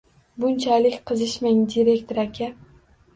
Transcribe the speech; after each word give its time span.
Bunchalik 0.43 0.95
qizishmang, 1.11 1.59
direktor 1.73 2.23
aka 2.25 2.49